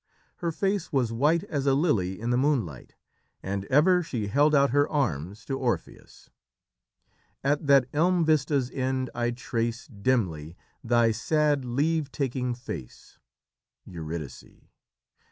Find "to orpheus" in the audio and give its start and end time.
5.45-6.31